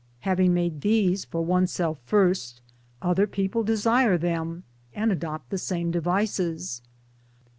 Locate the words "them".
4.17-4.63